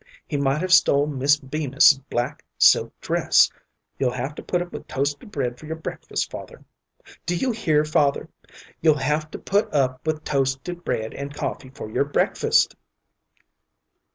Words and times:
He 0.25 0.35
might 0.35 0.61
have 0.61 0.73
stole 0.73 1.05
Miss 1.05 1.37
Bemis's 1.37 1.99
black 1.99 2.43
silk 2.57 2.91
dress. 3.01 3.51
You'll 3.99 4.13
have 4.13 4.33
to 4.33 4.41
put 4.41 4.59
up 4.59 4.73
with 4.73 4.87
toasted 4.87 5.31
bread 5.31 5.59
for 5.59 5.67
your 5.67 5.75
breakfast, 5.75 6.31
father. 6.31 6.65
Do 7.27 7.35
you 7.35 7.51
hear, 7.51 7.85
father? 7.85 8.27
You'll 8.81 8.97
have 8.97 9.29
to 9.29 9.37
put 9.37 9.71
up 9.71 10.07
with 10.07 10.23
toasted 10.23 10.83
bread 10.83 11.13
and 11.13 11.35
coffee 11.35 11.69
for 11.69 11.87
your 11.91 12.05
breakfast." 12.05 12.75